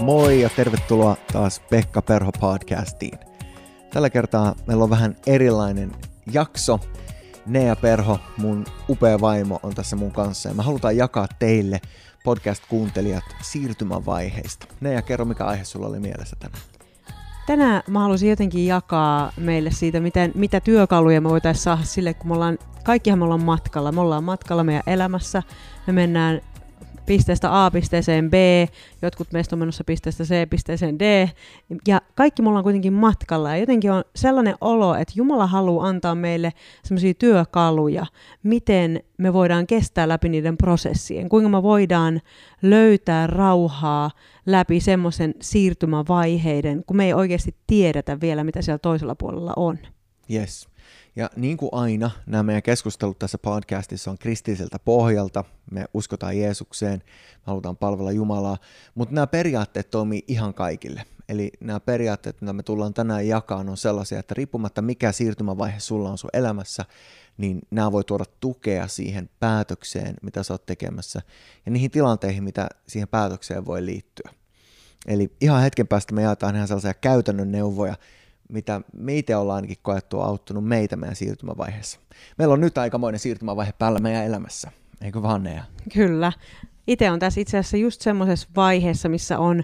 [0.00, 3.18] Moi ja tervetuloa taas Pekka Perho podcastiin.
[3.92, 5.92] Tällä kertaa meillä on vähän erilainen
[6.32, 6.80] jakso.
[7.46, 11.80] Nea Perho, mun upea vaimo, on tässä mun kanssa ja me halutaan jakaa teille
[12.24, 14.66] podcast-kuuntelijat siirtymävaiheista.
[14.80, 16.62] Nea, kerro mikä aihe sulla oli mielessä tänään.
[17.46, 22.28] Tänään mä haluaisin jotenkin jakaa meille siitä, miten, mitä työkaluja me voitaisiin saada sille, kun
[22.28, 23.92] me ollaan, kaikkihan me ollaan matkalla.
[23.92, 25.42] Me ollaan matkalla meidän elämässä.
[25.86, 26.40] Me mennään
[27.06, 28.34] pisteestä A pisteeseen B,
[29.02, 31.28] jotkut meistä on menossa pisteestä C pisteeseen D,
[31.88, 36.14] ja kaikki me ollaan kuitenkin matkalla, ja jotenkin on sellainen olo, että Jumala haluaa antaa
[36.14, 36.52] meille
[36.84, 38.06] sellaisia työkaluja,
[38.42, 42.20] miten me voidaan kestää läpi niiden prosessien, kuinka me voidaan
[42.62, 44.10] löytää rauhaa
[44.46, 49.78] läpi semmoisen siirtymävaiheiden, kun me ei oikeasti tiedetä vielä, mitä siellä toisella puolella on.
[50.32, 50.68] Yes.
[51.16, 55.44] Ja niin kuin aina, nämä meidän keskustelut tässä podcastissa on kristilliseltä pohjalta.
[55.70, 57.02] Me uskotaan Jeesukseen,
[57.34, 58.58] me halutaan palvella Jumalaa,
[58.94, 61.02] mutta nämä periaatteet toimii ihan kaikille.
[61.28, 66.10] Eli nämä periaatteet, mitä me tullaan tänään jakaan, on sellaisia, että riippumatta mikä siirtymävaihe sulla
[66.10, 66.84] on sun elämässä,
[67.36, 71.22] niin nämä voi tuoda tukea siihen päätökseen, mitä sä oot tekemässä,
[71.66, 74.30] ja niihin tilanteihin, mitä siihen päätökseen voi liittyä.
[75.06, 77.96] Eli ihan hetken päästä me jaetaan ihan sellaisia käytännön neuvoja,
[78.52, 82.00] mitä me itse ollaan ainakin koettu on auttanut meitä meidän siirtymävaiheessa.
[82.38, 85.64] Meillä on nyt aikamoinen siirtymävaihe päällä meidän elämässä, eikö vaan Nea?
[85.94, 86.32] Kyllä.
[86.86, 89.62] Itse on tässä itse asiassa just semmoisessa vaiheessa, missä on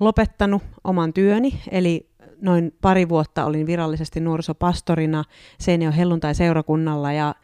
[0.00, 5.24] lopettanut oman työni, eli noin pari vuotta olin virallisesti nuorisopastorina
[5.58, 7.34] Seinäjoen helluntai-seurakunnalla ja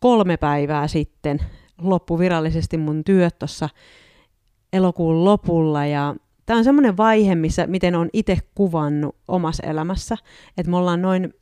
[0.00, 1.40] kolme päivää sitten
[1.78, 3.68] loppu virallisesti mun työt tuossa
[4.72, 6.14] elokuun lopulla ja
[6.48, 10.16] Tämä on semmoinen vaihe, missä, miten on itse kuvannut omassa elämässä,
[10.56, 11.34] että me ollaan noin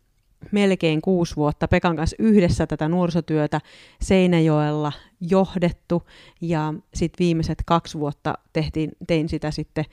[0.52, 3.60] melkein kuusi vuotta Pekan kanssa yhdessä tätä nuorisotyötä
[4.02, 6.02] Seinäjoella johdettu.
[6.40, 9.84] Ja sitten viimeiset kaksi vuotta tehtiin, tein sitä sitten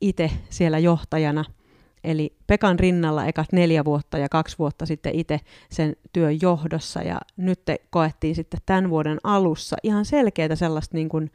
[0.00, 1.44] itse siellä johtajana.
[2.04, 7.02] Eli Pekan rinnalla ekat neljä vuotta ja kaksi vuotta sitten itse sen työn johdossa.
[7.02, 7.60] Ja nyt
[7.90, 11.30] koettiin sitten tämän vuoden alussa ihan selkeää sellaista niin kuin,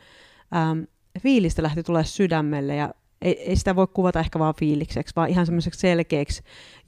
[0.56, 0.80] ähm,
[1.20, 2.76] fiilistä lähti tulee sydämelle.
[2.76, 6.44] Ja ei, ei sitä voi kuvata ehkä vaan fiilikseksi, vaan ihan semmoiseksi selkeäksi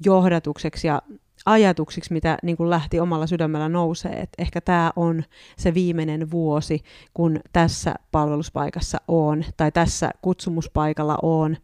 [0.06, 1.02] johdatukseksi ja
[1.46, 5.24] ajatuksiksi, mitä niin kuin lähti omalla sydämellä nousee, että ehkä tämä on
[5.58, 6.84] se viimeinen vuosi,
[7.14, 11.58] kun tässä palveluspaikassa on, tai tässä kutsumuspaikalla on.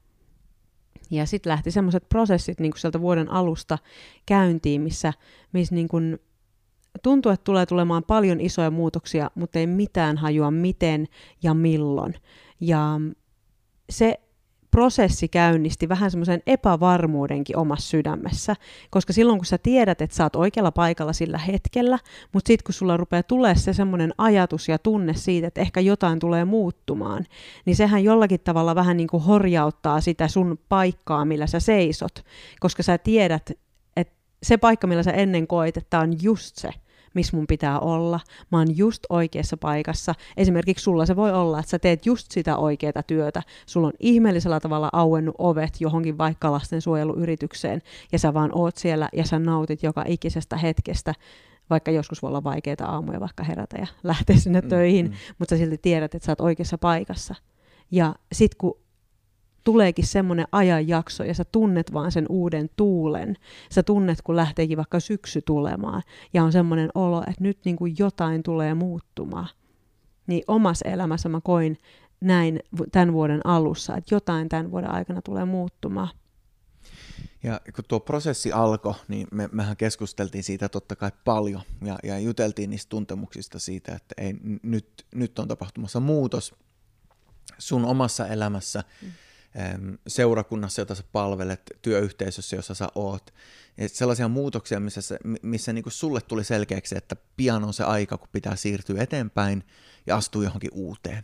[1.12, 3.78] Ja sitten lähti semmoiset prosessit niin kuin sieltä vuoden alusta
[4.25, 5.13] käyntiin, missä,
[5.53, 6.19] missä niin kuin
[7.03, 11.07] tuntuu, että tulee tulemaan paljon isoja muutoksia, mutta ei mitään hajua miten
[11.44, 12.16] ja milloin.
[12.59, 13.00] Ja
[13.90, 14.19] se
[14.73, 18.56] prosessi käynnisti vähän semmoisen epävarmuudenkin omassa sydämessä,
[18.89, 22.00] koska silloin kun sä tiedät, että sä oot oikealla paikalla sillä hetkellä,
[22.34, 26.19] mutta sitten kun sulla rupeaa tulee se semmoinen ajatus ja tunne siitä, että ehkä jotain
[26.19, 27.25] tulee muuttumaan,
[27.66, 32.25] niin sehän jollakin tavalla vähän niin kuin horjauttaa sitä sun paikkaa, millä sä seisot,
[32.59, 33.51] koska sä tiedät,
[33.97, 34.13] että
[34.44, 36.69] se paikka, millä sä ennen koit, että on just se,
[37.13, 38.19] missä mun pitää olla.
[38.51, 40.16] Mä oon just oikeassa paikassa.
[40.38, 43.44] Esimerkiksi sulla se voi olla, että sä teet just sitä oikeaa työtä.
[43.66, 47.81] Sulla on ihmeellisellä tavalla auennut ovet johonkin vaikka lastensuojeluyritykseen,
[48.12, 51.13] ja sä vaan oot siellä ja sä nautit joka ikisestä hetkestä
[51.69, 55.13] vaikka joskus voi olla vaikeita aamuja vaikka herätä ja lähteä sinne mm, töihin, mm.
[55.40, 57.35] mutta sä silti tiedät, että sä oot oikeassa paikassa.
[57.91, 58.78] Ja sit kun
[59.63, 63.35] tuleekin semmoinen ajanjakso ja sä tunnet vaan sen uuden tuulen.
[63.72, 66.03] Sä tunnet, kun lähteekin vaikka syksy tulemaan
[66.34, 69.47] ja on semmoinen olo, että nyt niin kuin jotain tulee muuttumaan.
[70.28, 71.78] Niin omassa elämässä mä koin
[72.22, 72.59] näin
[72.91, 76.09] tämän vuoden alussa, että jotain tämän vuoden aikana tulee muuttumaan.
[77.44, 82.19] Ja kun tuo prosessi alkoi, niin me, mehän keskusteltiin siitä totta kai paljon ja, ja
[82.19, 86.56] juteltiin niistä tuntemuksista siitä, että ei, nyt, nyt on tapahtumassa muutos
[87.57, 88.84] sun omassa elämässä.
[89.02, 89.12] Mm
[90.08, 93.34] seurakunnassa, jota sä palvelet, työyhteisössä, jossa sä oot.
[93.78, 97.84] Ja sellaisia muutoksia, missä, se, missä niin kuin sulle tuli selkeäksi, että pian on se
[97.84, 99.64] aika, kun pitää siirtyä eteenpäin
[100.08, 101.24] ja astua johonkin uuteen.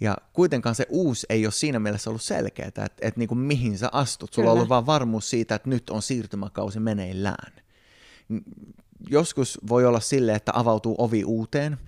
[0.00, 3.78] Ja kuitenkaan se uusi ei ole siinä mielessä ollut selkeää, että, että niin kuin mihin
[3.78, 4.32] sä astut.
[4.32, 4.52] Sulla Kyllä.
[4.52, 7.52] on ollut vaan varmuus siitä, että nyt on siirtymäkausi meneillään
[9.10, 11.78] joskus voi olla sille, että avautuu ovi uuteen,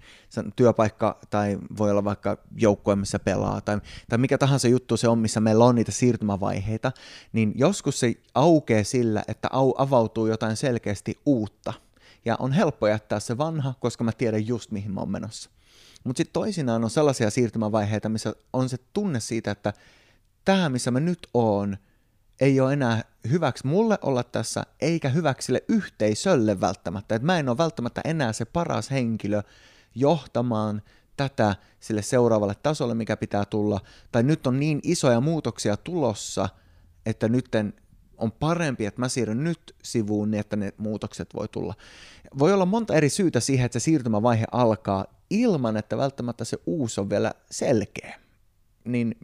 [0.56, 5.18] työpaikka tai voi olla vaikka joukkue, missä pelaa tai, tai mikä tahansa juttu se on,
[5.18, 6.92] missä meillä on niitä siirtymävaiheita,
[7.32, 11.72] niin joskus se aukeaa sillä, että au, avautuu jotain selkeästi uutta.
[12.24, 15.50] Ja on helppo jättää se vanha, koska mä tiedän just mihin mä oon menossa.
[16.04, 19.72] Mutta sitten toisinaan on sellaisia siirtymävaiheita, missä on se tunne siitä, että
[20.44, 21.76] tämä, missä mä nyt oon,
[22.40, 27.14] ei ole enää hyväksi mulle olla tässä, eikä hyväksi sille yhteisölle välttämättä.
[27.14, 29.42] Et mä en ole välttämättä enää se paras henkilö
[29.94, 30.82] johtamaan
[31.16, 33.80] tätä sille seuraavalle tasolle, mikä pitää tulla,
[34.12, 36.48] tai nyt on niin isoja muutoksia tulossa,
[37.06, 37.74] että nytten
[38.18, 41.74] on parempi, että mä siirryn nyt sivuun niin, että ne muutokset voi tulla.
[42.38, 47.00] Voi olla monta eri syytä siihen, että se siirtymävaihe alkaa ilman, että välttämättä se uusi
[47.00, 48.25] on vielä selkeä.
[48.86, 49.14] Niin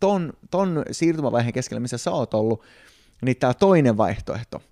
[0.00, 2.62] ton, ton siirtymävaiheen keskellä, missä sä oot ollut,
[3.22, 4.62] niin tämä toinen vaihtoehto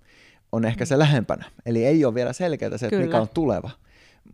[0.51, 1.45] on ehkä se lähempänä.
[1.65, 3.05] Eli ei ole vielä selkeää se, että Kyllä.
[3.05, 3.69] mikä on tuleva,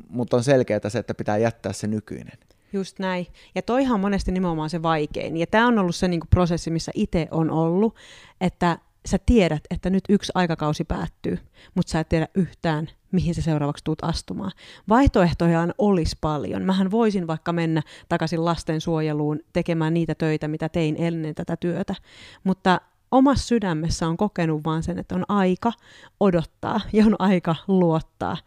[0.10, 2.38] mutta on selkeää se, että pitää jättää se nykyinen.
[2.74, 3.28] Just näin.
[3.56, 5.38] Ja toihan on monesti nimenomaan se vaikein.
[5.38, 7.96] Ja tämä on ollut se niinku prosessi, missä itse on ollut,
[8.42, 8.78] että
[9.08, 11.40] sä tiedät, että nyt yksi aikakausi päättyy,
[11.76, 14.52] mutta sä et tiedä yhtään, mihin se seuraavaksi tuut astumaan.
[14.90, 16.62] Vaihtoehtoja olisi paljon.
[16.62, 21.96] Mähän voisin vaikka mennä takaisin lastensuojeluun tekemään niitä töitä, mitä tein ennen tätä työtä,
[22.44, 22.82] mutta
[23.12, 25.72] omassa sydämessä on kokenut vaan sen, että on aika
[26.20, 28.38] odottaa ja on aika luottaa.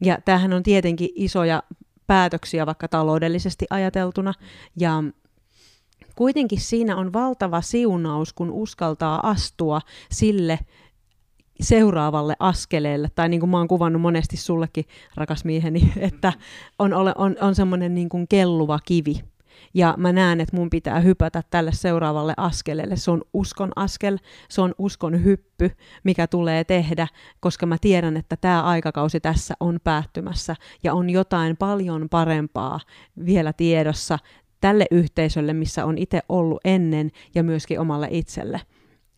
[0.00, 1.62] Ja tämähän on tietenkin isoja
[2.06, 4.32] päätöksiä vaikka taloudellisesti ajateltuna,
[4.76, 5.02] ja
[6.16, 9.80] kuitenkin siinä on valtava siunaus, kun uskaltaa astua
[10.10, 10.58] sille
[11.60, 14.84] seuraavalle askeleelle, tai niin kuin mä oon kuvannut monesti sullekin,
[15.14, 16.32] rakas mieheni, että
[16.78, 19.20] on, on, on semmoinen niin kuin kelluva kivi,
[19.74, 22.96] ja mä näen, että mun pitää hypätä tälle seuraavalle askeleelle.
[22.96, 24.18] Se on uskon askel,
[24.48, 25.70] se on uskon hyppy,
[26.04, 27.08] mikä tulee tehdä,
[27.40, 32.80] koska mä tiedän, että tämä aikakausi tässä on päättymässä ja on jotain paljon parempaa
[33.24, 34.18] vielä tiedossa
[34.60, 38.60] tälle yhteisölle, missä on itse ollut ennen ja myöskin omalle itselle.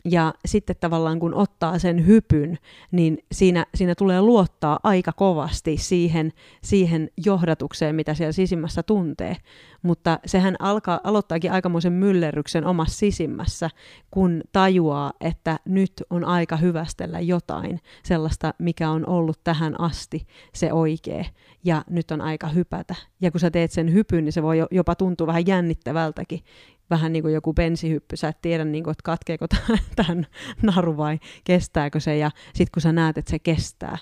[0.04, 2.58] Ja sitten tavallaan kun ottaa sen hypyn,
[2.90, 9.36] niin siinä, siinä tulee luottaa aika kovasti siihen, siihen johdatukseen, mitä siellä sisimmässä tuntee.
[9.82, 13.70] Mutta sehän alkaa, aloittaakin aikamoisen myllerryksen omassa sisimmässä,
[14.10, 20.72] kun tajuaa, että nyt on aika hyvästellä jotain sellaista, mikä on ollut tähän asti se
[20.72, 21.24] oikea,
[21.64, 22.94] ja nyt on aika hypätä.
[23.20, 26.40] Ja kun sä teet sen hypyn, niin se voi jopa tuntua vähän jännittävältäkin,
[26.90, 29.46] vähän niin kuin joku bensihyppy, sä et tiedä, niin kuin, että katkeeko
[29.96, 30.26] tämän
[30.62, 33.98] naru vai kestääkö se, ja sitten kun sä näet, että se kestää,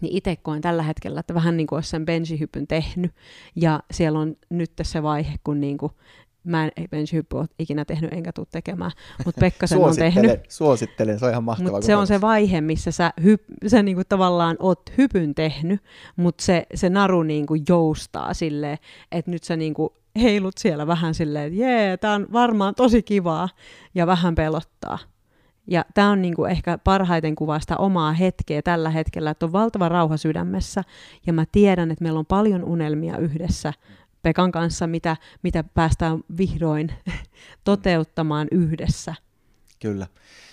[0.00, 3.14] niin itse koen tällä hetkellä, että vähän niin kuin olisi sen bensihypyn tehnyt,
[3.56, 5.92] ja siellä on nyt se vaihe, kun niin kuin,
[6.44, 8.90] mä en bensihyppy ole ikinä tehnyt, enkä tule tekemään,
[9.24, 10.40] mutta Pekka sen on tehnyt.
[10.48, 13.96] Suosittelen, se on ihan mahtava Mut se on se vaihe, missä sä, hyp, sä niin
[13.96, 15.80] kuin tavallaan oot hypyn tehnyt,
[16.16, 18.78] mutta se, se naru niin kuin joustaa silleen,
[19.12, 23.02] että nyt sä niin kuin heilut siellä vähän silleen, että jee, tämä on varmaan tosi
[23.02, 23.48] kivaa
[23.94, 24.98] ja vähän pelottaa.
[25.66, 30.16] Ja tämä on niinku ehkä parhaiten kuvasta omaa hetkeä tällä hetkellä, että on valtava rauha
[30.16, 30.84] sydämessä
[31.26, 33.72] ja mä tiedän, että meillä on paljon unelmia yhdessä
[34.22, 36.92] Pekan kanssa, mitä, mitä päästään vihdoin
[37.64, 39.14] toteuttamaan yhdessä.
[39.80, 40.06] Kyllä.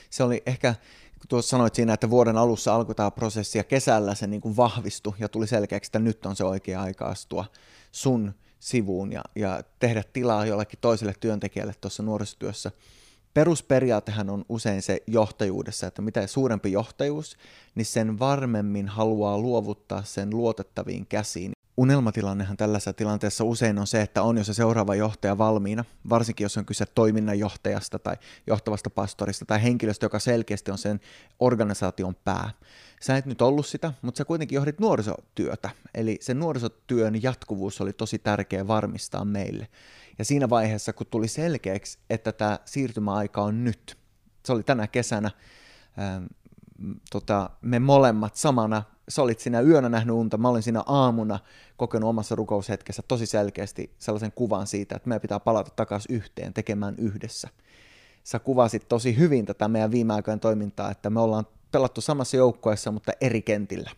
[0.09, 0.75] Se oli ehkä,
[1.19, 4.57] kun tuossa sanoit siinä, että vuoden alussa alkoi tämä prosessi ja kesällä se niin kuin
[4.57, 7.45] vahvistui ja tuli selkeäksi, että nyt on se oikea aika astua
[7.91, 12.71] sun sivuun ja, ja tehdä tilaa jollekin toiselle työntekijälle tuossa nuorisotyössä.
[13.37, 17.37] Perusperiaatehan on usein se johtajuudessa, että mitä suurempi johtajuus,
[17.75, 21.51] niin sen varmemmin haluaa luovuttaa sen luotettaviin käsiin.
[21.77, 26.57] Unelmatilannehan tällaisessa tilanteessa usein on se, että on jo se seuraava johtaja valmiina, varsinkin jos
[26.57, 28.15] on kyse toiminnanjohtajasta tai
[28.47, 30.99] johtavasta pastorista tai henkilöstä, joka selkeästi on sen
[31.39, 32.49] organisaation pää.
[33.01, 37.93] Sä et nyt ollut sitä, mutta sä kuitenkin johdit nuorisotyötä, eli sen nuorisotyön jatkuvuus oli
[37.93, 39.67] tosi tärkeä varmistaa meille.
[40.19, 43.97] Ja siinä vaiheessa, kun tuli selkeäksi, että tämä siirtymäaika on nyt,
[44.45, 45.31] se oli tänä kesänä,
[45.99, 46.23] ähm,
[47.11, 51.39] tota, me molemmat samana, sä olit siinä yönä nähnyt unta, mä olin siinä aamuna
[51.77, 56.95] kokenut omassa rukoushetkessä tosi selkeästi sellaisen kuvan siitä, että meidän pitää palata takaisin yhteen tekemään
[56.97, 57.49] yhdessä.
[58.23, 62.91] Sä kuvasit tosi hyvin tätä meidän viime aikojen toimintaa, että me ollaan pelattu samassa joukkueessa,
[62.91, 63.91] mutta eri kentillä.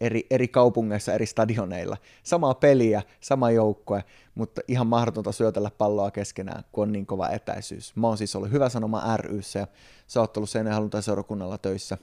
[0.00, 1.96] Eri, eri kaupungeissa, eri stadioneilla.
[2.22, 7.96] Samaa peliä, sama joukkue, mutta ihan mahdotonta syötellä palloa keskenään, kun on niin kova etäisyys.
[7.96, 9.66] Mä oon siis ollut hyvä sanoma ryssä ja
[10.06, 11.98] sä oot ollut Seinäjoen seurakunnalla töissä.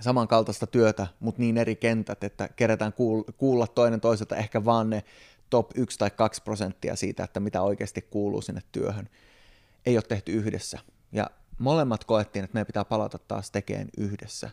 [0.00, 2.92] Samankaltaista työtä, mutta niin eri kentät, että kerätään
[3.36, 5.04] kuulla toinen toiselta ehkä vaan ne
[5.50, 9.08] top 1 tai 2 prosenttia siitä, että mitä oikeasti kuuluu sinne työhön.
[9.86, 10.78] Ei ole tehty yhdessä.
[11.12, 14.50] Ja molemmat koettiin, että meidän pitää palata taas tekemään yhdessä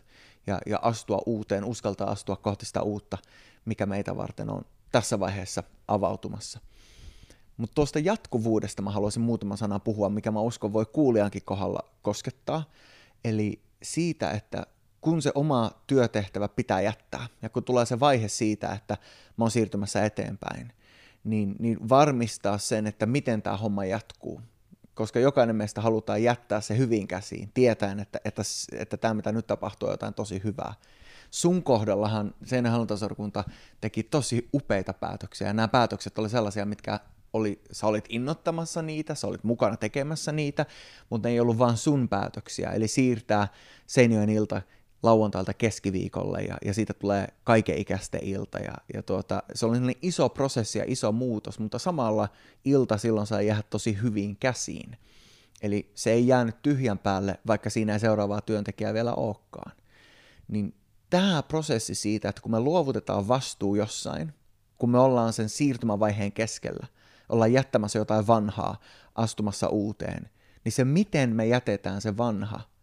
[0.47, 3.17] ja, ja astua uuteen, uskaltaa astua kohti sitä uutta,
[3.65, 6.59] mikä meitä varten on tässä vaiheessa avautumassa.
[7.57, 12.63] Mutta tuosta jatkuvuudesta mä haluaisin muutama sana puhua, mikä mä uskon voi kuulijankin kohdalla koskettaa.
[13.23, 14.65] Eli siitä, että
[15.01, 18.97] kun se oma työtehtävä pitää jättää ja kun tulee se vaihe siitä, että
[19.37, 20.73] mä oon siirtymässä eteenpäin,
[21.23, 24.41] niin, niin varmistaa sen, että miten tämä homma jatkuu
[24.95, 28.41] koska jokainen meistä halutaan jättää se hyvin käsiin, tietäen, että, että,
[28.77, 30.73] että tämä mitä nyt tapahtuu on jotain tosi hyvää.
[31.31, 33.43] sun kohdallahan Seinä hallintoseurakunta
[33.81, 36.99] teki tosi upeita päätöksiä, ja nämä päätökset oli sellaisia, mitkä
[37.33, 40.65] oli, sä olit innottamassa niitä, sä olit mukana tekemässä niitä,
[41.09, 43.47] mutta ne ei ollut vain sun päätöksiä, eli siirtää
[43.87, 44.61] Seinäjoen ilta
[45.03, 50.29] lauantailta keskiviikolle ja, ja siitä tulee kaikenikäisten ilta ja, ja tuota, se oli niin iso
[50.29, 52.29] prosessi ja iso muutos, mutta samalla
[52.65, 54.97] ilta silloin sai jäädä tosi hyvin käsiin.
[55.61, 59.71] Eli se ei jäänyt tyhjän päälle, vaikka siinä ei seuraavaa työntekijää vielä olekaan.
[60.47, 60.75] Niin
[61.09, 64.33] tämä prosessi siitä, että kun me luovutetaan vastuu jossain,
[64.77, 66.87] kun me ollaan sen siirtymävaiheen keskellä,
[67.29, 68.79] ollaan jättämässä jotain vanhaa,
[69.15, 70.29] astumassa uuteen,
[70.63, 72.61] niin se miten me jätetään se vanha–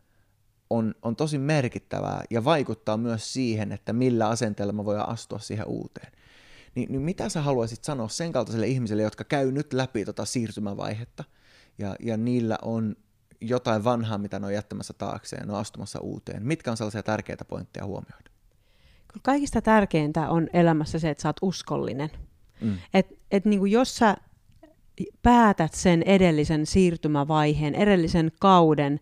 [0.72, 5.66] on, on tosi merkittävää ja vaikuttaa myös siihen, että millä asenteella me voidaan astua siihen
[5.66, 6.12] uuteen.
[6.74, 11.24] Niin, niin mitä sä haluaisit sanoa sen kaltaiselle ihmiselle, jotka käy nyt läpi tota siirtymävaihetta
[11.78, 12.96] ja, ja niillä on
[13.40, 16.46] jotain vanhaa, mitä ne on jättämässä taakse ja ne on astumassa uuteen?
[16.46, 18.30] Mitkä on sellaisia tärkeitä pointteja huomioida?
[19.08, 22.10] Kyllä kaikista tärkeintä on elämässä se, että sä oot uskollinen.
[22.60, 22.78] Mm.
[22.94, 24.16] Et, et niin kuin jos sä
[25.22, 29.00] päätät sen edellisen siirtymävaiheen, edellisen kauden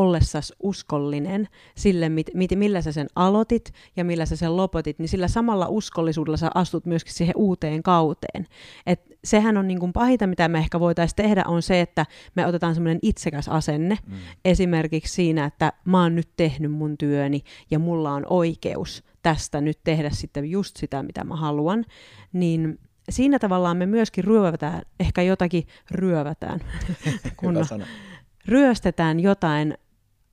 [0.00, 5.08] ollessas uskollinen sille, mit, mit, millä sä sen aloitit ja millä sä sen lopetit, niin
[5.08, 8.46] sillä samalla uskollisuudella sä astut myöskin siihen uuteen kauteen.
[8.86, 12.46] Et sehän on niin kuin pahita, mitä me ehkä voitaisiin tehdä, on se, että me
[12.46, 14.16] otetaan semmoinen itsekäs asenne, mm.
[14.44, 19.78] esimerkiksi siinä, että mä oon nyt tehnyt mun työni ja mulla on oikeus tästä nyt
[19.84, 21.84] tehdä sitten just sitä, mitä mä haluan,
[22.32, 22.78] niin
[23.10, 26.60] siinä tavallaan me myöskin ryövätään, ehkä jotakin ryövätään,
[27.36, 27.54] kun
[28.48, 29.74] ryöstetään jotain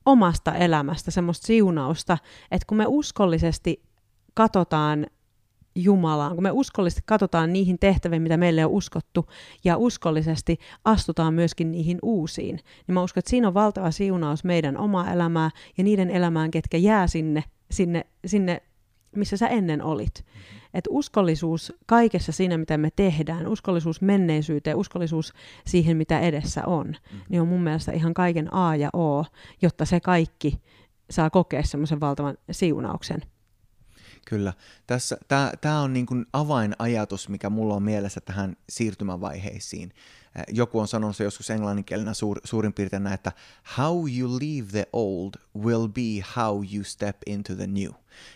[0.08, 2.18] omasta elämästä, semmoista siunausta,
[2.50, 3.82] että kun me uskollisesti
[4.34, 5.06] katsotaan
[5.74, 9.26] Jumalaan, kun me uskollisesti katsotaan niihin tehtäviin, mitä meille on uskottu,
[9.64, 14.76] ja uskollisesti astutaan myöskin niihin uusiin, niin mä uskon, että siinä on valtava siunaus meidän
[14.76, 18.62] omaa elämää ja niiden elämään, ketkä jää sinne, sinne, sinne
[19.16, 20.24] missä sä ennen olit.
[20.74, 25.32] Et uskollisuus kaikessa siinä, mitä me tehdään, uskollisuus menneisyyteen, uskollisuus
[25.66, 27.20] siihen, mitä edessä on, mm-hmm.
[27.28, 29.24] niin on mun mielestä ihan kaiken A ja O,
[29.62, 30.60] jotta se kaikki
[31.10, 33.22] saa kokea semmoisen valtavan siunauksen.
[34.28, 34.52] Kyllä.
[35.60, 39.92] Tämä on niin kuin avainajatus, mikä mulla on mielessä tähän siirtymävaiheisiin.
[40.48, 43.32] Joku on sanonut se joskus englanninkielenä suur, suurin piirtein näin, että
[43.78, 47.90] how you leave the old will be how you step into the new.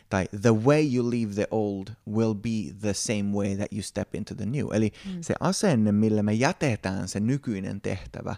[0.08, 4.14] Tai the way you leave the old will be the same way that you step
[4.14, 4.66] into the new.
[4.72, 5.18] Eli mm.
[5.20, 8.36] se asenne, millä me jätetään se nykyinen tehtävä,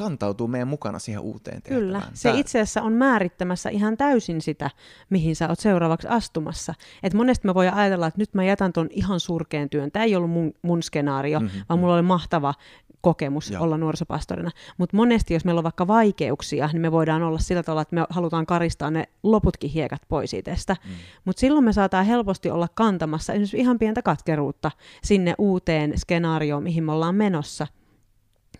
[0.00, 1.82] kantautuu meidän mukana siihen uuteen tehtävään.
[1.82, 4.70] Kyllä, se itse asiassa on määrittämässä ihan täysin sitä,
[5.10, 6.74] mihin sä oot seuraavaksi astumassa.
[7.02, 9.90] Et monesti me voidaan ajatella, että nyt mä jätän ton ihan surkeen työn.
[9.90, 11.62] Tämä ei ollut mun, mun skenaario, mm-hmm.
[11.68, 12.54] vaan mulla oli mahtava
[13.00, 13.62] kokemus Joo.
[13.62, 14.50] olla nuorisopastorina.
[14.78, 18.06] Mutta monesti, jos meillä on vaikka vaikeuksia, niin me voidaan olla sillä tavalla, että me
[18.10, 20.76] halutaan karistaa ne loputkin hiekat pois itsestä.
[20.84, 20.94] Mm.
[21.24, 24.70] Mutta silloin me saadaan helposti olla kantamassa esimerkiksi ihan pientä katkeruutta
[25.04, 27.66] sinne uuteen skenaarioon, mihin me ollaan menossa–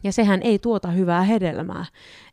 [0.03, 1.85] ja sehän ei tuota hyvää hedelmää.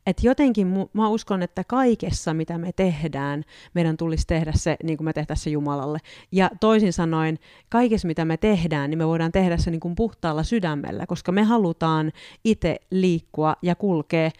[0.07, 3.43] Et jotenkin mu- mä uskon, että kaikessa, mitä me tehdään,
[3.73, 5.99] meidän tulisi tehdä se, niin kuin me tehtäisiin se Jumalalle.
[6.31, 10.43] Ja toisin sanoen, kaikessa, mitä me tehdään, niin me voidaan tehdä se niin kuin puhtaalla
[10.43, 12.11] sydämellä, koska me halutaan
[12.43, 14.31] itse liikkua ja kulkea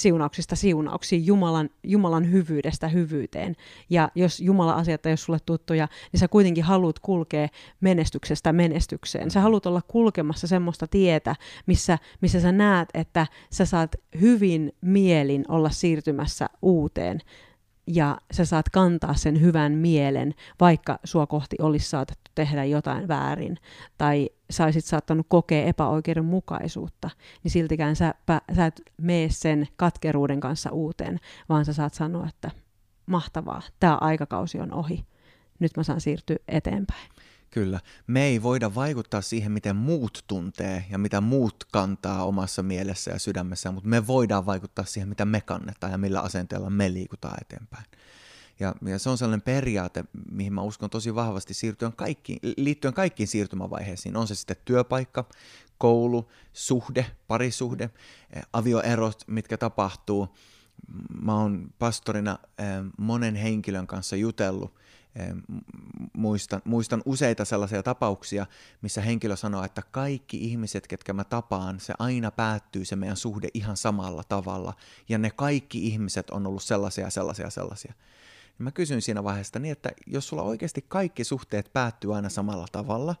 [0.00, 3.56] siunauksista siunauksiin, Jumalan, Jumalan hyvyydestä hyvyyteen.
[3.90, 7.48] Ja jos Jumalan asiat ei ole sulle tuttuja, niin sä kuitenkin haluat kulkea
[7.80, 9.30] menestyksestä menestykseen.
[9.30, 15.44] Sä haluat olla kulkemassa semmoista tietä, missä, missä sä näet, että sä saat hyvin mielin
[15.48, 17.20] olla siirtymässä uuteen
[17.86, 23.56] ja sä saat kantaa sen hyvän mielen, vaikka sua kohti olisi saatettu tehdä jotain väärin,
[23.98, 27.10] tai sä olisit saattanut kokea epäoikeudenmukaisuutta,
[27.42, 28.14] niin siltikään sä,
[28.56, 32.50] sä et mene sen katkeruuden kanssa uuteen, vaan sä saat sanoa, että
[33.06, 35.04] mahtavaa, tämä aikakausi on ohi,
[35.58, 37.08] nyt mä saan siirtyä eteenpäin.
[37.50, 37.80] Kyllä.
[38.06, 43.18] Me ei voida vaikuttaa siihen, miten muut tuntee ja mitä muut kantaa omassa mielessä ja
[43.18, 47.84] sydämessä, mutta me voidaan vaikuttaa siihen, mitä me kannetaan ja millä asenteella me liikutaan eteenpäin.
[48.60, 53.28] Ja, ja se on sellainen periaate, mihin mä uskon tosi vahvasti siirtyen kaikkiin, liittyen kaikkiin
[53.28, 54.16] siirtymävaiheisiin.
[54.16, 55.24] On se sitten työpaikka,
[55.78, 57.90] koulu, suhde, parisuhde,
[58.52, 60.36] avioerot, mitkä tapahtuu.
[61.22, 62.66] Mä oon pastorina eh,
[62.98, 64.74] monen henkilön kanssa jutellut
[66.12, 68.46] muistan, muistan useita sellaisia tapauksia,
[68.82, 73.48] missä henkilö sanoo, että kaikki ihmiset, ketkä mä tapaan, se aina päättyy se meidän suhde
[73.54, 74.74] ihan samalla tavalla.
[75.08, 77.94] Ja ne kaikki ihmiset on ollut sellaisia, sellaisia, sellaisia.
[78.58, 83.14] Mä kysyin siinä vaiheessa niin, että jos sulla oikeasti kaikki suhteet päättyy aina samalla tavalla,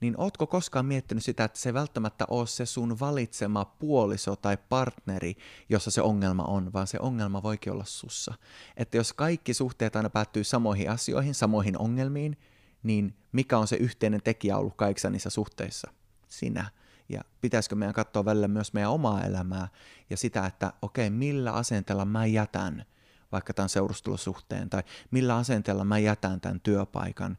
[0.00, 4.56] niin ootko koskaan miettinyt sitä, että se ei välttämättä ole se sun valitsema puoliso tai
[4.68, 5.34] partneri,
[5.68, 8.34] jossa se ongelma on, vaan se ongelma voikin olla sussa.
[8.76, 12.38] Että jos kaikki suhteet aina päättyy samoihin asioihin, samoihin ongelmiin,
[12.82, 15.90] niin mikä on se yhteinen tekijä ollut kaikissa niissä suhteissa?
[16.28, 16.70] Sinä.
[17.08, 19.68] Ja pitäisikö meidän katsoa välillä myös meidän omaa elämää
[20.10, 22.84] ja sitä, että okei, okay, millä asenteella mä jätän
[23.32, 27.38] vaikka tämän seurustelusuhteen, tai millä asenteella mä jätän tämän työpaikan.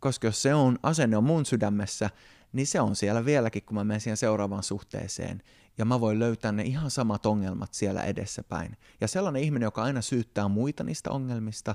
[0.00, 2.10] Koska jos se on, asenne on mun sydämessä,
[2.52, 5.42] niin se on siellä vieläkin, kun mä menen siihen seuraavaan suhteeseen.
[5.78, 8.76] Ja mä voin löytää ne ihan samat ongelmat siellä edessäpäin.
[9.00, 11.74] Ja sellainen ihminen, joka aina syyttää muita niistä ongelmista,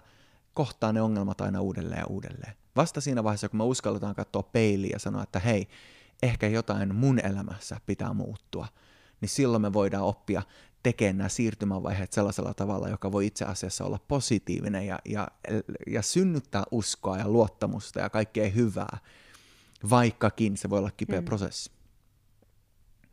[0.53, 2.53] kohtaa ne ongelmat aina uudelleen ja uudelleen.
[2.75, 5.68] Vasta siinä vaiheessa, kun me uskalletaan katsoa peiliin ja sanoa, että hei,
[6.24, 8.68] ehkä jotain mun elämässä pitää muuttua,
[9.22, 10.42] niin silloin me voidaan oppia
[10.83, 15.27] tekemään nämä siirtymävaiheet sellaisella tavalla, joka voi itse asiassa olla positiivinen ja, ja,
[15.87, 18.97] ja synnyttää uskoa ja luottamusta ja kaikkea hyvää,
[19.89, 21.25] vaikkakin se voi olla kipeä mm.
[21.25, 21.71] prosessi.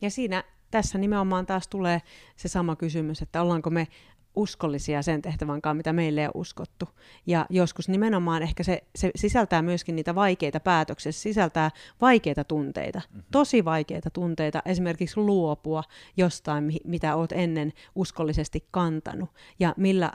[0.00, 2.02] Ja siinä tässä nimenomaan taas tulee
[2.36, 3.88] se sama kysymys, että ollaanko me
[4.36, 6.88] uskollisia sen tehtävänkaan, mitä meille on uskottu.
[7.26, 11.70] Ja joskus nimenomaan ehkä se, se sisältää myöskin niitä vaikeita päätöksiä, se sisältää
[12.00, 13.22] vaikeita tunteita, mm-hmm.
[13.32, 15.82] tosi vaikeita tunteita, esimerkiksi luopua
[16.16, 20.12] jostain, mitä olet ennen uskollisesti kantanut, ja millä,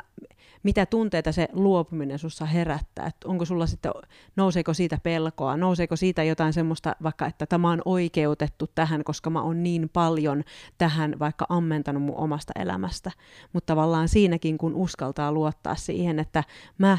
[0.63, 3.91] mitä tunteita se luopuminen sussa herättää, että onko sulla sitten,
[4.35, 9.41] nouseeko siitä pelkoa, nouseeko siitä jotain semmoista, vaikka että tämä on oikeutettu tähän, koska mä
[9.41, 10.43] oon niin paljon
[10.77, 13.11] tähän vaikka ammentanut mun omasta elämästä,
[13.53, 16.43] mutta tavallaan siinäkin, kun uskaltaa luottaa siihen, että
[16.77, 16.97] mä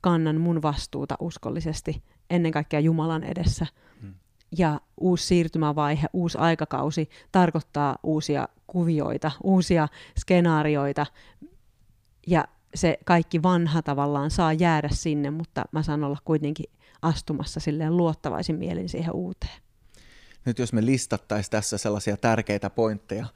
[0.00, 3.66] kannan mun vastuuta uskollisesti ennen kaikkea Jumalan edessä,
[4.00, 4.14] hmm.
[4.58, 11.06] ja uusi siirtymävaihe, uusi aikakausi tarkoittaa uusia kuvioita, uusia skenaarioita,
[12.26, 16.66] ja se kaikki vanha tavallaan saa jäädä sinne, mutta mä saan olla kuitenkin
[17.02, 19.63] astumassa silleen luottavaisin mielin siihen uuteen.
[20.44, 23.26] Nyt jos me listattaisiin tässä sellaisia tärkeitä pointteja,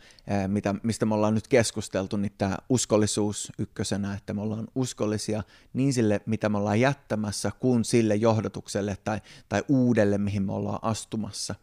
[0.46, 5.92] mitä, mistä me ollaan nyt keskusteltu, niin tämä uskollisuus ykkösenä, että me ollaan uskollisia niin
[5.92, 11.54] sille, mitä me ollaan jättämässä, kuin sille johdotukselle tai, tai uudelle, mihin me ollaan astumassa.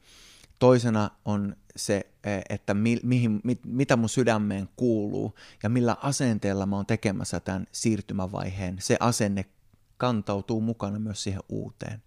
[0.59, 2.05] Toisena on se,
[2.49, 7.67] että mi, mihin, mit, mitä mun sydämeen kuuluu ja millä asenteella mä oon tekemässä tämän
[7.71, 8.77] siirtymävaiheen.
[8.79, 9.45] Se asenne
[9.97, 12.03] kantautuu mukana myös siihen uuteen.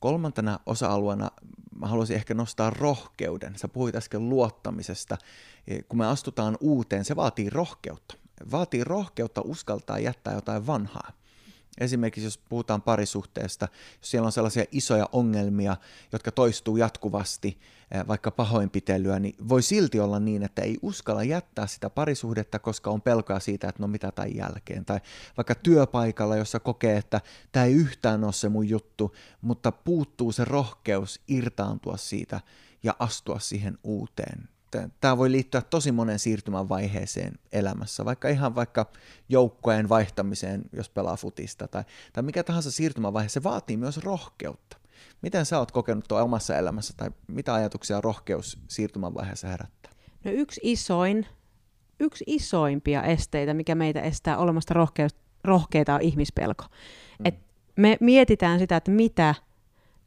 [0.00, 1.30] Kolmantena osa-alueena
[1.82, 3.58] mä haluaisin ehkä nostaa rohkeuden.
[3.58, 5.18] Sä puhuit äsken luottamisesta.
[5.66, 8.14] E, kun me astutaan uuteen, se vaatii rohkeutta.
[8.50, 11.12] Vaatii rohkeutta uskaltaa jättää jotain vanhaa.
[11.80, 13.68] Esimerkiksi jos puhutaan parisuhteesta,
[14.00, 15.76] jos siellä on sellaisia isoja ongelmia,
[16.12, 17.58] jotka toistuu jatkuvasti,
[17.90, 22.90] eh, vaikka pahoinpitelyä, niin voi silti olla niin, että ei uskalla jättää sitä parisuhdetta, koska
[22.90, 24.84] on pelkoa siitä, että no mitä tai jälkeen.
[24.84, 25.00] Tai
[25.36, 27.20] vaikka työpaikalla, jossa kokee, että
[27.52, 32.40] tämä ei yhtään ole se mun juttu, mutta puuttuu se rohkeus irtaantua siitä
[32.82, 34.48] ja astua siihen uuteen
[35.00, 38.86] tämä voi liittyä tosi monen siirtymän vaiheeseen elämässä, vaikka ihan vaikka
[39.28, 44.76] joukkojen vaihtamiseen, jos pelaa futista, tai, tai mikä tahansa siirtymävaihe, se vaatii myös rohkeutta.
[45.22, 49.92] Miten sä oot kokenut tuo omassa elämässä, tai mitä ajatuksia rohkeus siirtymän vaiheessa herättää?
[50.24, 51.26] No yksi isoin,
[52.00, 54.74] yksi isoimpia esteitä, mikä meitä estää olemasta
[55.44, 56.64] rohkeita, on ihmispelko.
[57.18, 57.26] Mm.
[57.26, 57.34] Et
[57.76, 59.34] me mietitään sitä, että mitä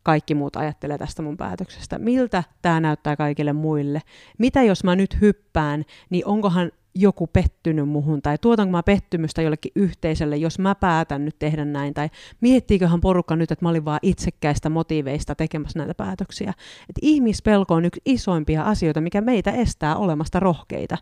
[0.06, 2.00] kaikki muut ajattelee tästä mun päätöksestä.
[2.00, 4.02] Miltä tämä näyttää kaikille muille?
[4.38, 9.72] Mitä jos mä nyt hyppään, niin onkohan joku pettynyt muhun, tai tuotanko mä pettymystä jollekin
[9.76, 12.10] yhteisölle, jos mä päätän nyt tehdä näin, tai
[12.42, 16.50] miettiiköhän porukka nyt, että mä olin vaan itsekkäistä motiiveista tekemässä näitä päätöksiä.
[16.90, 20.98] Et ihmispelko on yksi isoimpia asioita, mikä meitä estää olemasta rohkeita.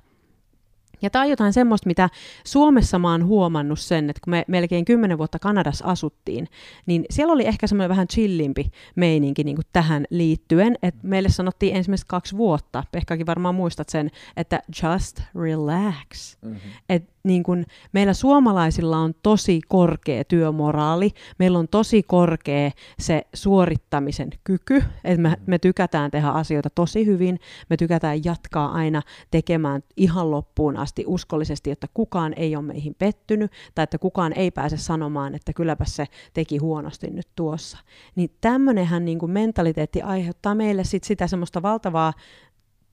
[1.03, 2.09] Ja tämä on jotain semmoista, mitä
[2.43, 6.47] Suomessa mä oon huomannut sen, että kun me melkein kymmenen vuotta Kanadassa asuttiin,
[6.85, 11.75] niin siellä oli ehkä semmoinen vähän chillimpi meininki niin kuin tähän liittyen, että meille sanottiin
[11.75, 16.37] ensimmäiset kaksi vuotta, Pekkakin varmaan muistat sen, että just relax.
[16.41, 16.71] Mm-hmm.
[16.89, 24.29] Et niin kun meillä suomalaisilla on tosi korkea työmoraali, meillä on tosi korkea se suorittamisen
[24.43, 30.31] kyky, että me, me tykätään tehdä asioita tosi hyvin, me tykätään jatkaa aina tekemään ihan
[30.31, 35.35] loppuun asti uskollisesti, että kukaan ei ole meihin pettynyt, tai että kukaan ei pääse sanomaan,
[35.35, 37.77] että kylläpä se teki huonosti nyt tuossa.
[38.15, 42.13] Niin tämmöinenhän niin mentaliteetti aiheuttaa meille sit sitä semmoista valtavaa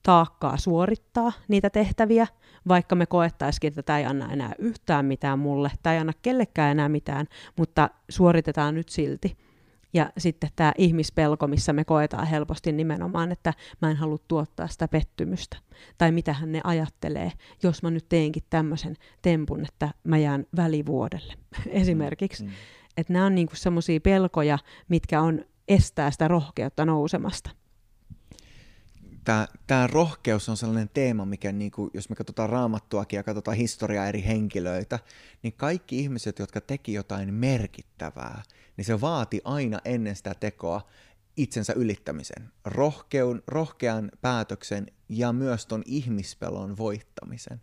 [0.03, 2.27] taakkaa suorittaa niitä tehtäviä,
[2.69, 6.71] vaikka me koettaisikin, että tämä ei anna enää yhtään mitään mulle, tämä ei anna kellekään
[6.71, 9.37] enää mitään, mutta suoritetaan nyt silti.
[9.93, 14.89] Ja sitten tämä ihmispelko, missä me koetaan helposti nimenomaan, että mä en halua tuottaa sitä
[14.89, 15.57] pettymystä.
[15.99, 17.33] Tai mitä hän ne ajattelee,
[17.63, 21.35] jos mä nyt teenkin tämmöisen tempun, että mä jään välivuodelle
[21.67, 22.45] esimerkiksi.
[22.45, 22.51] Mm.
[22.51, 22.55] mm.
[22.97, 24.59] Että nämä on niinku semmoisia pelkoja,
[24.89, 27.51] mitkä on estää sitä rohkeutta nousemasta
[29.25, 34.07] tämä, rohkeus on sellainen teema, mikä niin kuin, jos me katsotaan raamattuakin ja katsotaan historiaa
[34.07, 34.99] eri henkilöitä,
[35.43, 38.43] niin kaikki ihmiset, jotka teki jotain merkittävää,
[38.77, 40.89] niin se vaati aina ennen sitä tekoa
[41.37, 47.61] itsensä ylittämisen, rohkeun, rohkean päätöksen ja myös ton ihmispelon voittamisen.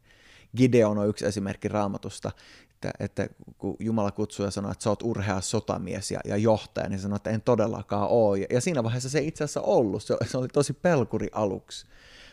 [0.58, 2.32] Gideon on yksi esimerkki raamatusta,
[2.77, 6.89] että, että kun Jumala kutsuu ja sanoo, että sä oot urhea sotamies ja, ja johtaja,
[6.89, 8.39] niin sanoo, että en todellakaan ole.
[8.39, 11.85] Ja, ja siinä vaiheessa se ei itse asiassa ollut, se, se oli tosi pelkuri aluksi.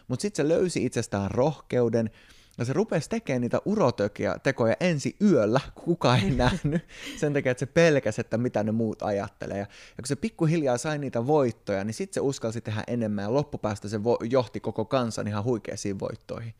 [0.08, 2.10] Mutta sitten se löysi itsestään rohkeuden,
[2.58, 6.82] ja se rupesi tekemään niitä urotekoja tekoja ensi yöllä, kukaan ei nähnyt,
[7.20, 9.58] sen takia, että se pelkäsi, että mitä ne muut ajattelee.
[9.58, 13.34] Ja, ja kun se pikkuhiljaa sai niitä voittoja, niin sitten se uskalsi tehdä enemmän, ja
[13.34, 16.54] loppupäästä se vo- johti koko kansan ihan huikeisiin voittoihin.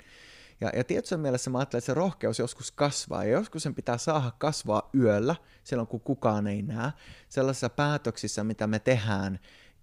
[0.60, 3.98] Ja, ja tietyssä mielessä mä ajattelen, että se rohkeus joskus kasvaa, ja joskus sen pitää
[3.98, 6.92] saada kasvaa yöllä, silloin kun kukaan ei näe,
[7.28, 9.38] sellaisissa päätöksissä, mitä me tehdään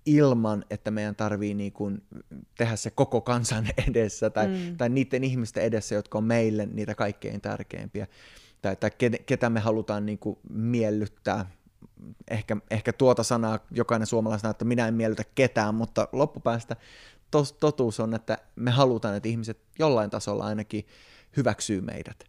[0.06, 2.04] ilman, että meidän tarvii niin kuin
[2.58, 4.78] tehdä se koko kansan edessä tai, mm.
[4.78, 8.08] tai niiden ihmisten edessä, jotka on meille niitä kaikkein tärkeimpiä,
[8.62, 8.92] tai, tai
[9.26, 11.46] ketä me halutaan niin kuin miellyttää.
[12.32, 16.76] Ehkä, ehkä tuota sanaa jokainen suomalainen sanoo, että minä en miellytä ketään, mutta loppupäästä
[17.32, 20.88] tos, totuus on, että me halutaan, että ihmiset jollain tasolla ainakin
[21.38, 22.24] hyväksyy meidät.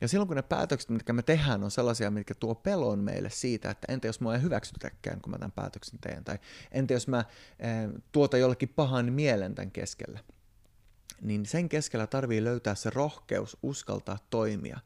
[0.00, 3.70] Ja silloin kun ne päätökset, mitkä me tehdään, on sellaisia, mitkä tuo pelon meille siitä,
[3.70, 6.38] että entä jos mua ei hyväksytäkään, kun mä tämän päätöksen teen, tai
[6.72, 7.18] entä jos mä
[7.58, 10.20] eh, tuota jollekin pahan mielen tämän keskellä,
[11.20, 14.80] niin sen keskellä tarvii löytää se rohkeus uskaltaa toimia.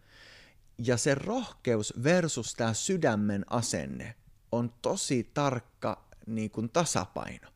[0.79, 4.15] Ja se rohkeus versus tämä sydämen asenne
[4.53, 7.49] on tosi tarkka niin kuin tasapaino.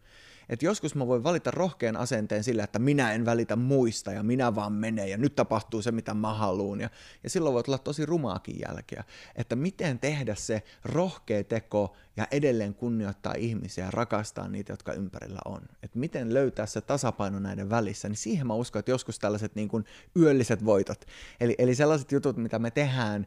[0.49, 4.55] Että joskus mä voin valita rohkean asenteen sillä, että minä en välitä muista ja minä
[4.55, 6.81] vaan menen ja nyt tapahtuu se, mitä mä haluan.
[6.81, 6.91] Ja,
[7.23, 9.05] ja silloin voi tulla tosi rumaakin jälkeä.
[9.37, 15.41] Että miten tehdä se rohkea teko ja edelleen kunnioittaa ihmisiä ja rakastaa niitä, jotka ympärillä
[15.45, 15.63] on.
[15.83, 19.69] Että miten löytää se tasapaino näiden välissä, niin siihen mä uskon, että joskus tällaiset niin
[19.69, 19.85] kuin
[20.17, 21.05] yölliset voitot,
[21.41, 23.27] eli, eli sellaiset jutut, mitä me tehdään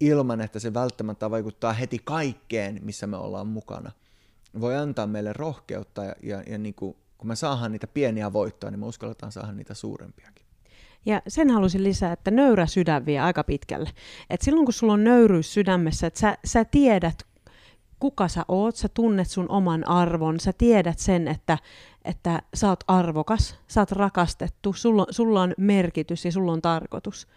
[0.00, 3.92] ilman, että se välttämättä vaikuttaa heti kaikkeen, missä me ollaan mukana–
[4.60, 8.70] voi antaa meille rohkeutta ja, ja, ja niin kuin, kun me saadaan niitä pieniä voittoja,
[8.70, 10.46] niin me uskalletaan saada niitä suurempiakin.
[11.06, 13.90] Ja sen halusin lisää, että nöyrä sydän vie aika pitkälle.
[14.30, 17.22] Et silloin kun sulla on nöyryys sydämessä, että sä, sä tiedät,
[17.98, 21.58] kuka sä oot, sä tunnet sun oman arvon, sä tiedät sen, että,
[22.04, 27.28] että sä oot arvokas, sä oot rakastettu, sulla, sulla on merkitys ja sulla on tarkoitus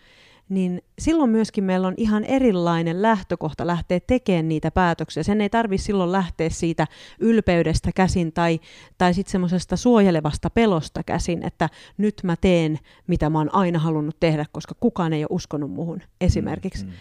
[0.52, 5.24] niin silloin myöskin meillä on ihan erilainen lähtökohta lähteä tekemään niitä päätöksiä.
[5.24, 6.88] Sen ei tarvitse silloin lähteä siitä
[7.20, 8.60] ylpeydestä käsin tai,
[8.98, 14.20] tai sitten semmoisesta suojelevasta pelosta käsin, että nyt mä teen, mitä mä oon aina halunnut
[14.20, 16.86] tehdä, koska kukaan ei ole uskonut muhun esimerkiksi.
[16.86, 16.98] Mm, mm.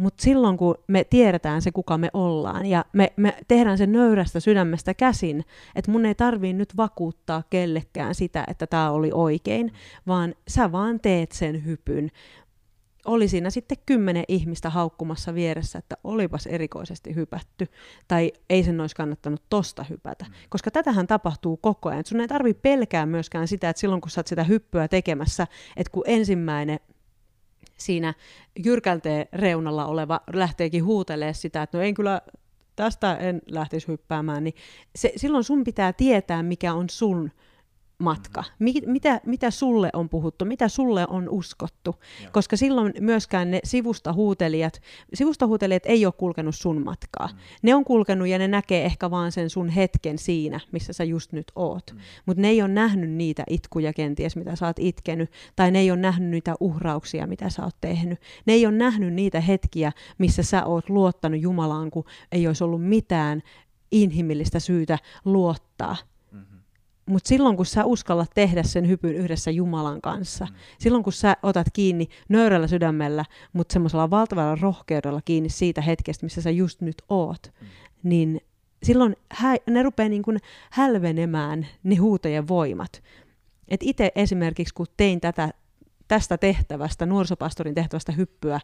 [0.00, 4.40] Mutta silloin, kun me tiedetään se, kuka me ollaan, ja me, me tehdään sen nöyrästä
[4.40, 9.72] sydämestä käsin, että mun ei tarvii nyt vakuuttaa kellekään sitä, että tämä oli oikein,
[10.06, 12.10] vaan sä vaan teet sen hypyn
[13.08, 17.66] oli siinä sitten kymmenen ihmistä haukkumassa vieressä, että olipas erikoisesti hypätty,
[18.08, 20.24] tai ei sen olisi kannattanut tosta hypätä.
[20.24, 20.32] Mm.
[20.48, 22.04] Koska tätähän tapahtuu koko ajan.
[22.06, 25.90] Sun ei tarvitse pelkää myöskään sitä, että silloin kun sä oot sitä hyppyä tekemässä, että
[25.90, 26.80] kun ensimmäinen
[27.76, 28.14] siinä
[28.64, 32.20] jyrkälteen reunalla oleva lähteekin huutelee sitä, että no en kyllä
[32.76, 34.54] tästä en lähtisi hyppäämään, niin
[34.96, 37.30] se, silloin sun pitää tietää, mikä on sun
[37.98, 38.44] matka?
[38.58, 40.44] Mi- mitä, mitä sulle on puhuttu?
[40.44, 41.96] Mitä sulle on uskottu?
[42.22, 42.30] Joo.
[42.32, 44.80] Koska silloin myöskään ne sivustahuutelijat,
[45.14, 47.26] sivustahuutelijat ei ole kulkenut sun matkaa.
[47.26, 47.38] Mm.
[47.62, 51.32] Ne on kulkenut ja ne näkee ehkä vaan sen sun hetken siinä, missä sä just
[51.32, 51.92] nyt oot.
[51.92, 52.00] Mm.
[52.26, 55.90] Mutta ne ei ole nähnyt niitä itkuja kenties, mitä sä oot itkenyt, tai ne ei
[55.90, 58.20] ole nähnyt niitä uhrauksia, mitä sä oot tehnyt.
[58.46, 62.84] Ne ei ole nähnyt niitä hetkiä, missä sä oot luottanut Jumalaan, kun ei olisi ollut
[62.84, 63.42] mitään
[63.92, 65.96] inhimillistä syytä luottaa
[67.08, 70.54] mutta silloin kun sä uskallat tehdä sen hypyn yhdessä Jumalan kanssa, mm.
[70.78, 76.42] silloin kun sä otat kiinni nöyrällä sydämellä, mutta semmoisella valtavalla rohkeudella kiinni siitä hetkestä, missä
[76.42, 77.66] sä just nyt oot, mm.
[78.02, 78.40] niin
[78.82, 80.38] silloin hä- ne rupeaa niin kuin
[80.70, 83.02] hälvenemään ne huutojen voimat.
[83.68, 85.50] Et itse esimerkiksi kun tein tätä
[86.08, 88.60] tästä tehtävästä, nuorisopastorin tehtävästä hyppyä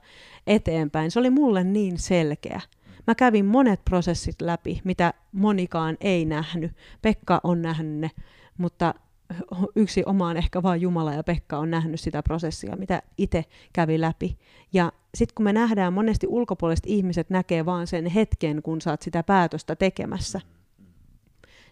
[0.47, 2.57] eteenpäin, se oli mulle niin selkeä.
[2.57, 2.84] Mä
[3.15, 6.73] kävin monet prosessit läpi, mitä monikaan ei nähnyt.
[7.03, 8.11] Pekka on nähnyt ne,
[8.59, 8.95] mutta
[9.77, 14.39] yksi omaan ehkä vaan Jumala ja Pekka on nähnyt sitä prosessia, mitä itse kävi läpi.
[14.73, 19.23] Ja sitten kun me nähdään, monesti ulkopuoliset ihmiset näkee vaan sen hetken, kun saat sitä
[19.23, 20.41] päätöstä tekemässä,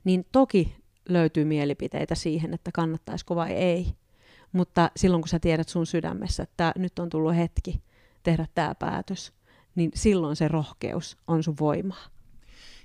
[0.04, 0.76] niin toki
[1.08, 3.86] löytyy mielipiteitä siihen, että kannattaisiko vai ei.
[4.52, 7.82] Mutta silloin kun sä tiedät sun sydämessä, että nyt on tullut hetki
[8.22, 9.32] tehdä tämä päätös,
[9.74, 12.06] niin silloin se rohkeus on sun voimaa.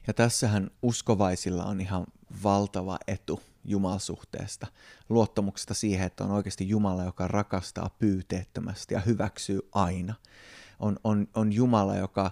[0.07, 2.05] Ja tässähän uskovaisilla on ihan
[2.43, 4.67] valtava etu Jumalsuhteesta,
[5.09, 10.13] luottamuksesta siihen, että on oikeasti Jumala, joka rakastaa pyyteettömästi ja hyväksyy aina.
[10.79, 12.31] On, on, on Jumala, joka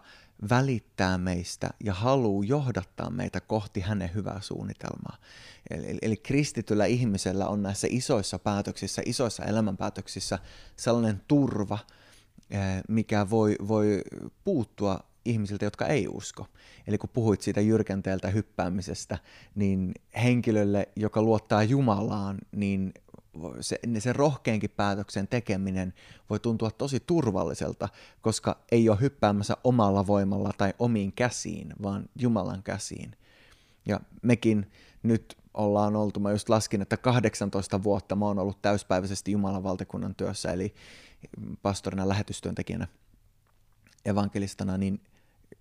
[0.50, 5.18] välittää meistä ja haluaa johdattaa meitä kohti hänen hyvää suunnitelmaa.
[5.70, 10.40] Eli, eli kristityllä ihmisellä on näissä isoissa päätöksissä, isoissa elämänpäätöksissä
[10.78, 11.80] sellainen turva,
[12.88, 14.02] mikä voi, voi
[14.44, 16.48] puuttua ihmisiltä, jotka ei usko.
[16.88, 19.18] Eli kun puhuit siitä jyrkänteeltä hyppäämisestä,
[19.56, 19.92] niin
[20.24, 22.94] henkilölle, joka luottaa Jumalaan, niin
[23.62, 25.94] se, se rohkeenkin päätöksen tekeminen
[26.30, 27.90] voi tuntua tosi turvalliselta,
[28.22, 33.12] koska ei ole hyppäämässä omalla voimalla tai omiin käsiin, vaan Jumalan käsiin.
[33.86, 34.72] Ja mekin
[35.04, 40.16] nyt ollaan oltu, mä just laskin, että 18 vuotta mä oon ollut täyspäiväisesti Jumalan valtakunnan
[40.16, 40.74] työssä, eli
[41.62, 42.88] pastorina lähetystyöntekijänä
[44.06, 45.02] evankelistana, niin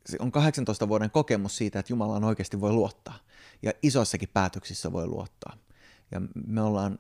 [0.07, 3.19] se on 18 vuoden kokemus siitä, että Jumalaan oikeasti voi luottaa.
[3.63, 5.57] Ja isoissakin päätöksissä voi luottaa.
[6.11, 6.99] Ja me ollaan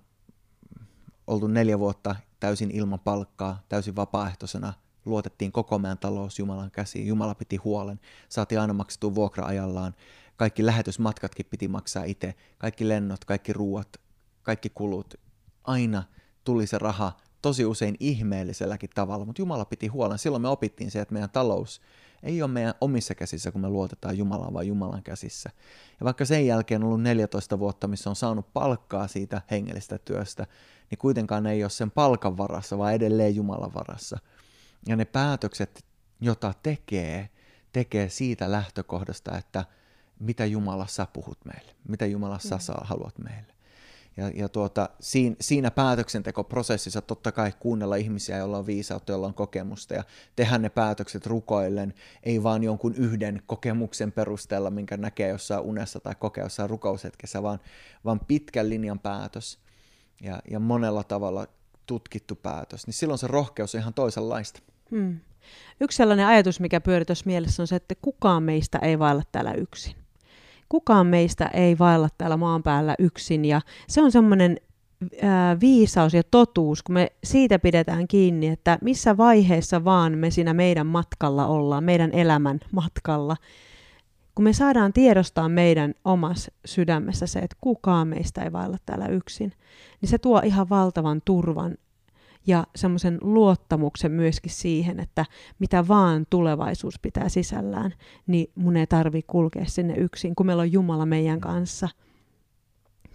[1.27, 4.73] oltu neljä vuotta täysin ilman palkkaa, täysin vapaaehtoisena,
[5.05, 9.95] luotettiin koko meidän talous Jumalan käsiin, Jumala piti huolen, saatiin aina maksettua vuokra-ajallaan,
[10.37, 14.01] kaikki lähetysmatkatkin piti maksaa itse, kaikki lennot, kaikki ruuat,
[14.42, 15.14] kaikki kulut,
[15.64, 16.03] aina
[16.44, 20.18] tuli se raha tosi usein ihmeelliselläkin tavalla, mutta Jumala piti huolen.
[20.18, 21.81] Silloin me opittiin se, että meidän talous
[22.23, 25.51] ei ole meidän omissa käsissä, kun me luotetaan Jumalaan, vaan Jumalan käsissä.
[26.01, 30.47] Ja vaikka sen jälkeen on ollut 14 vuotta, missä on saanut palkkaa siitä hengellistä työstä,
[30.90, 34.18] niin kuitenkaan ei ole sen palkan varassa, vaan edelleen Jumalan varassa.
[34.88, 35.85] Ja ne päätökset,
[36.20, 37.29] jota tekee,
[37.73, 39.64] tekee siitä lähtökohdasta, että
[40.20, 42.74] mitä Jumala sä puhut meille, mitä Jumala sä mm.
[42.81, 43.55] haluat meille.
[44.16, 49.35] Ja, ja tuota, siinä, siinä päätöksentekoprosessissa totta kai kuunnella ihmisiä, joilla on viisautta, joilla on
[49.35, 50.05] kokemusta ja
[50.37, 56.14] tehdä ne päätökset rukoillen, ei vaan jonkun yhden kokemuksen perusteella, minkä näkee jossain unessa tai
[56.14, 57.59] kokee jossain rukoushetkessä, vaan,
[58.05, 59.59] vaan pitkän linjan päätös
[60.22, 61.46] ja, ja monella tavalla
[61.87, 64.61] tutkittu päätös, niin silloin se rohkeus on ihan toisenlaista.
[64.90, 65.20] Hmm.
[65.81, 69.53] Yksi sellainen ajatus, mikä pyörii tuossa mielessä on se, että kukaan meistä ei vailla täällä
[69.53, 70.04] yksin
[70.75, 74.57] kukaan meistä ei vailla täällä maan päällä yksin ja se on semmoinen
[75.61, 80.87] viisaus ja totuus, kun me siitä pidetään kiinni, että missä vaiheessa vaan me siinä meidän
[80.87, 83.37] matkalla ollaan, meidän elämän matkalla,
[84.35, 89.53] kun me saadaan tiedostaa meidän omassa sydämessä se, että kukaan meistä ei vailla täällä yksin,
[90.01, 91.75] niin se tuo ihan valtavan turvan
[92.47, 95.27] ja semmoisen luottamuksen myöskin siihen, että
[95.59, 97.95] mitä vaan tulevaisuus pitää sisällään,
[98.27, 101.89] niin mun ei tarvi kulkea sinne yksin, kun meillä on Jumala meidän kanssa,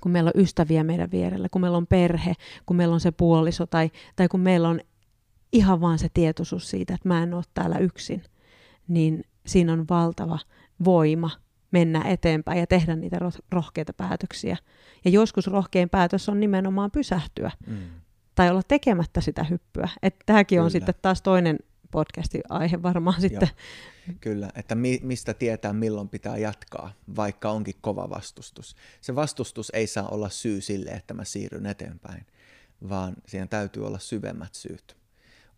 [0.02, 2.34] kun meillä on ystäviä meidän vierellä, kun meillä on perhe,
[2.66, 4.80] kun meillä on se puoliso tai, tai kun meillä on
[5.54, 8.24] ihan vaan se tietoisuus siitä, että mä en ole täällä yksin,
[8.88, 10.40] niin siinä on valtava
[10.86, 11.30] voima
[11.72, 13.20] mennä eteenpäin ja tehdä niitä
[13.52, 14.58] rohkeita päätöksiä.
[15.06, 17.52] Ja joskus rohkein päätös on nimenomaan pysähtyä.
[17.68, 17.78] Mm
[18.40, 19.90] tai olla tekemättä sitä hyppyä.
[20.04, 20.66] Että tämäkin Kyllä.
[20.66, 21.60] on sitten taas toinen
[21.92, 23.50] podcastin aihe varmaan sitten.
[24.08, 24.18] Joo.
[24.22, 28.76] Kyllä, että mi- mistä tietää milloin pitää jatkaa, vaikka onkin kova vastustus.
[29.02, 32.26] Se vastustus ei saa olla syy sille, että mä siirryn eteenpäin,
[32.90, 34.98] vaan siinä täytyy olla syvemmät syyt.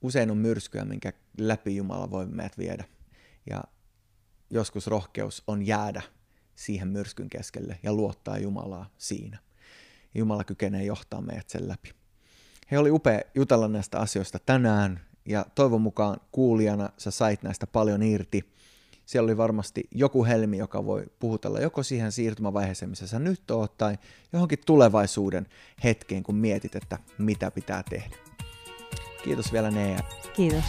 [0.02, 2.84] Usein on myrskyä, minkä läpi Jumala voi meidät viedä.
[3.50, 3.64] Ja
[4.50, 6.02] joskus rohkeus on jäädä
[6.56, 9.38] siihen myrskyn keskelle ja luottaa Jumalaa siinä.
[10.16, 12.01] Jumala kykenee johtaa meidät sen läpi.
[12.72, 18.04] He oli upea jutella näistä asioista tänään ja toivon mukaan kuulijana sä sait näistä paljon
[18.04, 18.54] irti.
[19.06, 23.78] Siellä oli varmasti joku helmi, joka voi puhutella joko siihen siirtymävaiheeseen, missä sä nyt oot,
[23.78, 23.98] tai
[24.34, 25.48] johonkin tulevaisuuden
[25.84, 28.16] hetkeen, kun mietit, että mitä pitää tehdä.
[29.24, 30.00] Kiitos vielä Nea.
[30.34, 30.66] Kiitos.